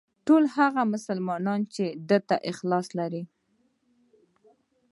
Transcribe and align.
ټول 0.27 0.43
هغه 0.57 0.81
مسلمانان 0.93 1.61
چې 1.73 1.85
ده 2.09 2.17
ته 2.27 2.35
اخلاص 2.51 2.87
لري. 2.99 3.23